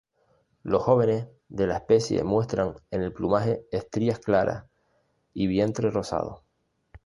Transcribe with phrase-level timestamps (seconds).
[0.63, 4.65] Los jóvenes de la especie muestran en el plumaje estrías claras
[5.31, 6.43] y vientre rosado.